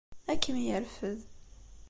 Ad 0.31 0.39
kem-yerfed. 0.43 1.19